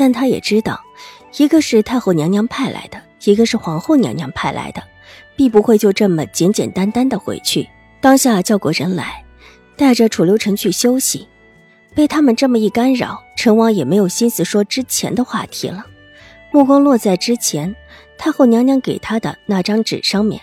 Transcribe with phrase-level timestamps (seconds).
[0.00, 0.80] 但他也知道。
[1.36, 4.82] 一个是太后娘娘派来的，一个是皇后娘娘派来的，
[5.36, 7.68] 必不会就这么简简单单的回去。
[8.00, 9.22] 当下叫过人来，
[9.76, 11.28] 带着楚留臣去休息。
[11.94, 15.84] 被他们这么一干扰，陈王也没有心思说之前的话题了，
[16.50, 17.76] 目光落在之前
[18.16, 20.40] 太后娘娘给他的那张纸上面。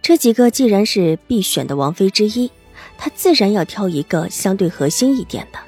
[0.00, 2.50] 这几个既然是必选的王妃之一，
[2.96, 5.58] 他自然要挑一个相对核心一点的。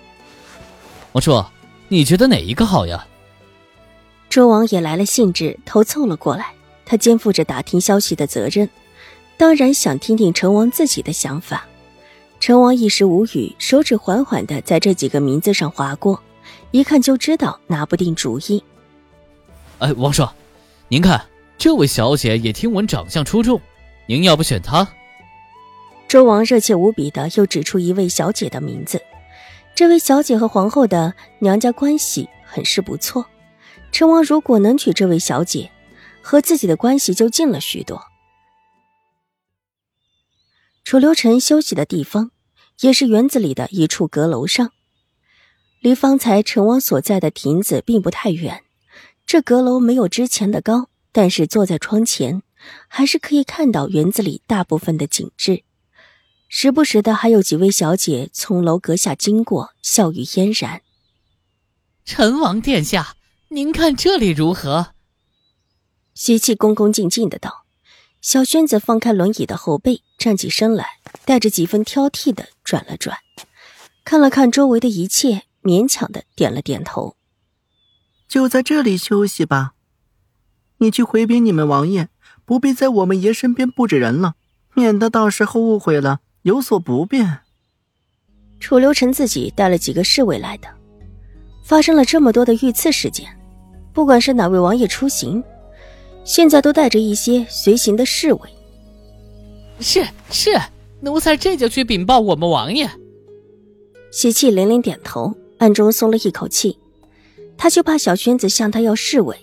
[1.12, 1.44] 王叔，
[1.88, 3.06] 你觉得哪一个好呀？
[4.28, 6.52] 周王也来了兴致，头凑了过来。
[6.84, 8.68] 他肩负着打听消息的责任，
[9.36, 11.66] 当然想听听成王自己的想法。
[12.40, 16.22] 成王一时无语，手指缓缓的在这几个名字上划过，
[16.70, 18.62] 一看就知道拿不定主意。
[19.80, 20.26] 哎，王叔，
[20.88, 21.22] 您看
[21.58, 23.60] 这位小姐也听闻长相出众，
[24.06, 24.88] 您要不选她？
[26.06, 29.02] 周王热切无比的又指出一位小姐的名字。
[29.74, 33.26] 这位小姐和皇后的娘家关系很是不错。
[33.90, 35.70] 陈王如果能娶这位小姐，
[36.22, 38.02] 和自己的关系就近了许多。
[40.84, 42.30] 楚留臣休息的地方，
[42.80, 44.72] 也是园子里的一处阁楼上，
[45.80, 48.62] 离方才陈王所在的亭子并不太远。
[49.26, 52.42] 这阁楼没有之前的高，但是坐在窗前，
[52.88, 55.64] 还是可以看到园子里大部分的景致。
[56.48, 60.80] 时不时的还有几位小姐从楼阁下经过，笑语嫣然。
[62.06, 63.17] 陈王殿下。
[63.50, 64.88] 您看这里如何？
[66.12, 67.64] 喜气恭恭敬敬的道。
[68.20, 73.16] 小轩子放开轮椅的后背，站起身来，带着几分挑剔的转了转，
[74.04, 77.16] 看了看周围的一切，勉强的点了点头。
[78.28, 79.72] 就在这里休息吧。
[80.80, 82.10] 你去回禀你们王爷，
[82.44, 84.34] 不必在我们爷身边布置人了，
[84.74, 87.40] 免得到时候误会了，有所不便。
[88.60, 90.68] 楚留臣自己带了几个侍卫来的，
[91.64, 93.37] 发生了这么多的遇刺事件。
[93.98, 95.42] 不管是哪位王爷出行，
[96.22, 98.40] 现在都带着一些随行的侍卫。
[99.80, 100.52] 是是，
[101.00, 102.88] 奴才这就去禀报我们王爷。
[104.12, 106.78] 喜气连连点头，暗中松了一口气。
[107.56, 109.36] 他就怕小轩子向他要侍卫，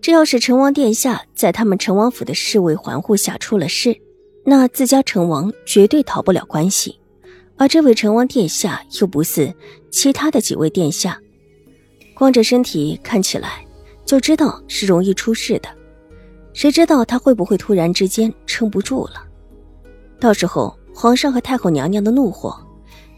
[0.00, 3.96] 这要是成王殿下在他们成王府的侍卫环护下出了事，
[4.44, 6.98] 那自家成王绝对逃不了关系。
[7.56, 9.54] 而这位成王殿下又不似
[9.88, 11.21] 其他的几位殿下。
[12.14, 13.64] 光着身体看起来
[14.04, 15.68] 就知道是容易出事的，
[16.52, 19.24] 谁知道他会不会突然之间撑不住了？
[20.20, 22.54] 到时候皇上和太后娘娘的怒火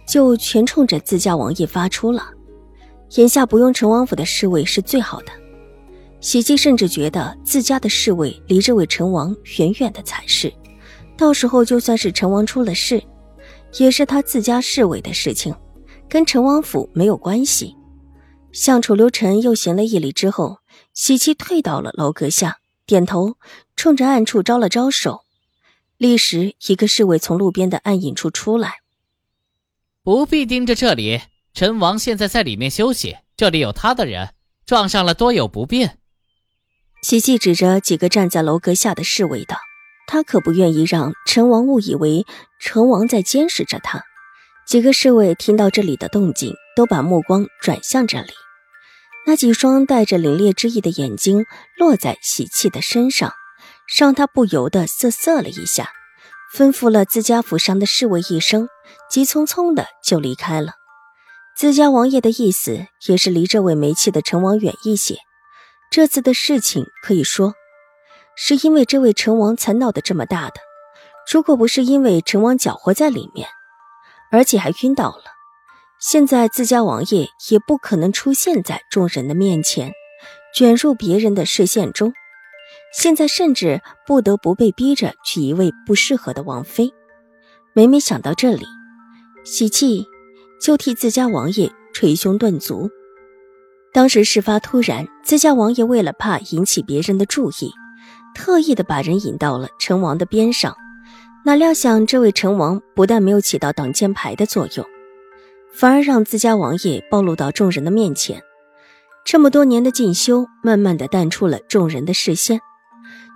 [0.06, 2.28] 就全冲着自家王爷发出了。
[3.16, 5.26] 眼下不用陈王府的侍卫是最好的。
[6.20, 10.52] 喜姬甚至觉得自家的侍卫离这位陈王远远的才是。
[11.16, 13.02] 到时候就算是陈王出了事，
[13.78, 15.54] 也是他自家侍卫的事情，
[16.08, 17.76] 跟陈王府没有关系。
[18.54, 20.60] 向楚留臣又行了一礼之后，
[20.94, 23.36] 喜气退到了楼阁下，点头，
[23.74, 25.22] 冲着暗处招了招手。
[25.96, 28.76] 立时，一个侍卫从路边的暗影处出来。
[30.04, 31.22] 不必盯着这里，
[31.52, 34.34] 陈王现在在里面休息，这里有他的人，
[34.64, 35.98] 撞上了多有不便。
[37.02, 39.58] 喜气指着几个站在楼阁下的侍卫道
[40.06, 42.24] ：“他可不愿意让陈王误以为
[42.60, 44.04] 陈王在监视着他。”
[44.66, 48.32] 几个侍卫听到这里的动静，都把目光转向这里。
[49.26, 51.46] 那几双带着凛冽之意的眼睛
[51.78, 53.32] 落在喜气的身上，
[53.98, 55.90] 让他不由得瑟瑟了一下，
[56.54, 58.68] 吩咐了自家府上的侍卫一声，
[59.10, 60.72] 急匆匆的就离开了。
[61.56, 65.16] 自家王爷的意思也是离这位没气的陈王远一些。
[65.90, 67.54] 这次的事情可以说，
[68.36, 70.54] 是因为这位陈王才闹得这么大的。
[71.32, 73.48] 如果不是因为陈王搅和在里面，
[74.30, 75.33] 而且还晕倒了。
[76.00, 79.92] 现在自家王爷也不可能出现在众人的面前，
[80.54, 82.12] 卷入别人的视线中。
[82.92, 86.92] 现在甚至不得不被逼着娶一位不适合的王妃。
[87.72, 88.64] 每每想到这里，
[89.44, 90.06] 喜气
[90.60, 92.88] 就替自家王爷捶胸顿足。
[93.92, 97.72] 当时事发突然，自家王爷为了怕引起别人的注意，
[98.34, 100.76] 特意的把人引到了陈王的边上。
[101.44, 104.86] 哪料想，这位陈王不但没有起到挡箭牌的作用。
[105.76, 108.42] 反而让自家王爷暴露到众人的面前，
[109.24, 112.60] 这么多年的进修，慢慢的淡出了众人的视线，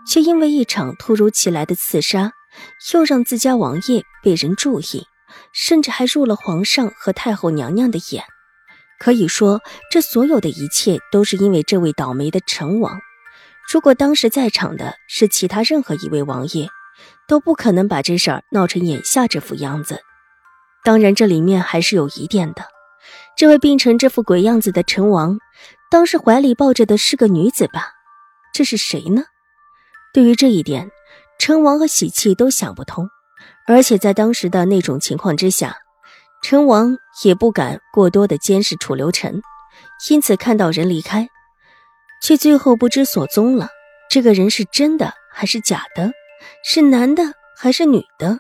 [0.07, 2.31] 却因为一场突如其来的刺杀，
[2.95, 5.05] 又让自家王爷被人注意，
[5.53, 8.23] 甚至还入了皇上和太后娘娘的眼。
[9.01, 13.01] 可以说，这所有的一切都是因为这位倒霉的成王。
[13.73, 16.69] 如果当时在场的是其他任何一位王爷，
[17.27, 20.01] 都不可能把这事儿闹成眼下这副样子。
[20.89, 22.65] 当然，这里面还是有疑点的。
[23.37, 25.39] 这位病成这副鬼样子的成王。
[25.91, 27.91] 当时怀里抱着的是个女子吧？
[28.55, 29.25] 这是谁呢？
[30.15, 30.91] 对于这一点，
[31.39, 33.07] 陈王和喜气都想不通。
[33.67, 35.77] 而且在当时的那种情况之下，
[36.43, 39.43] 陈王也不敢过多的监视楚留臣，
[40.09, 41.29] 因此看到人离开，
[42.23, 43.69] 却最后不知所踪了。
[44.09, 46.13] 这个人是真的还是假的？
[46.65, 47.25] 是男的
[47.59, 48.39] 还是女的？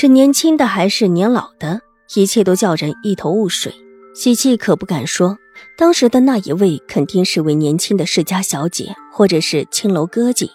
[0.00, 1.80] 是年轻的还是年老的？
[2.14, 3.74] 一切都叫人一头雾水。
[4.14, 5.36] 喜气可不敢说。
[5.76, 10.50] 当时的那一位肯定是位年轻的世家小姐，或者是青楼歌妓。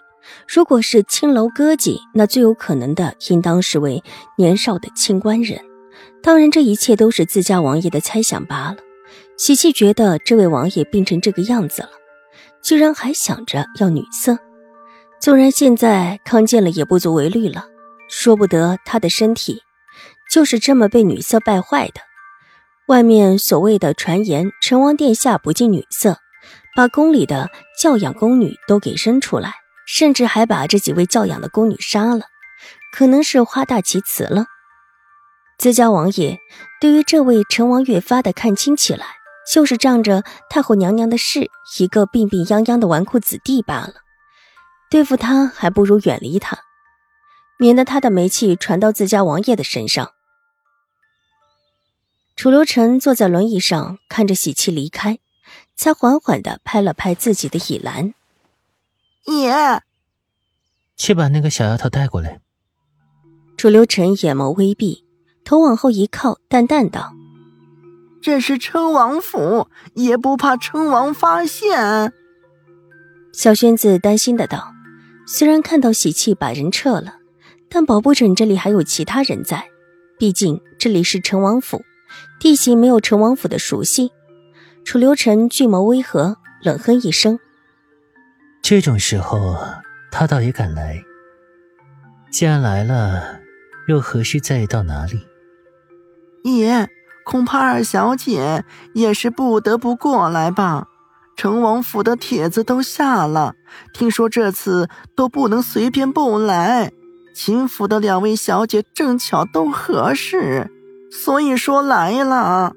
[0.48, 4.02] 如果是青楼歌妓，那最有可能的应当是位
[4.38, 5.60] 年少的清官人。
[6.22, 8.78] 当然，这一切都是自家王爷的猜想罢了。
[9.36, 11.90] 喜气觉得这位王爷病成这个样子了，
[12.62, 14.38] 居然还想着要女色。
[15.20, 17.66] 纵然现在康健了，也不足为虑了。
[18.24, 19.64] 说不得他的身体
[20.32, 22.00] 就是这么被女色败坏的。
[22.88, 26.20] 外面所谓的传言，成王殿下不近女色，
[26.74, 29.56] 把宫里的教养宫女都给扔出来，
[29.86, 32.28] 甚至还把这几位教养的宫女杀了，
[32.94, 34.46] 可能是夸大其词了。
[35.58, 36.40] 自家王爷
[36.80, 39.06] 对于这位成王越发的看清起来，
[39.52, 43.96] 就是仗着太后娘娘的事，一个病病殃殃的纨绔子弟罢了。
[44.90, 46.58] 对付他，还不如远离他，
[47.64, 50.12] 免得他的霉气传到自家王爷的身上。
[52.36, 55.20] 楚留臣坐在轮椅上，看着喜气离开，
[55.74, 58.14] 才缓缓的拍了拍自己的倚栏。
[59.26, 59.48] 你，
[60.98, 62.42] 去把那个小丫头带过来。
[63.56, 65.06] 楚留臣眼眸微闭，
[65.46, 67.14] 头往后一靠，淡淡道
[68.22, 72.12] ：“这是称王府，也不怕称王发现。”
[73.32, 74.74] 小轩子担心的道
[75.26, 77.20] ：“虽然看到喜气把人撤了，
[77.74, 79.66] 但保不准这里还有其他人在，
[80.20, 81.84] 毕竟这里是成王府。”
[82.40, 84.12] 地形没有陈王府的熟悉，
[84.86, 87.40] 楚留臣巨眸微合，冷哼一声
[88.62, 89.58] ：“这种时候
[90.12, 91.02] 他倒也敢来。
[92.30, 93.40] 既然来了，
[93.88, 95.26] 又何须在意到哪里？”
[96.46, 96.88] 爷，
[97.26, 100.90] 恐怕二小姐也是不得不过来吧？
[101.36, 103.56] 成王府的帖子都下了，
[103.92, 106.92] 听说这次都不能随便不来。
[107.34, 110.70] 秦府的两位小姐正巧都合适。
[111.12, 112.74] 所以说来了。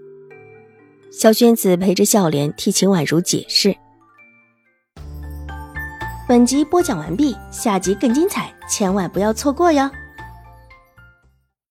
[1.11, 3.75] 小娟子陪着笑脸替秦婉如解释。
[6.29, 9.89] 本集播讲完毕，下集更精彩，千万不要错过哟。